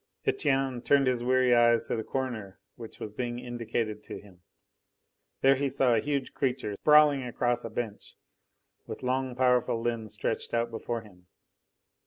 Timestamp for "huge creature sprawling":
5.99-7.21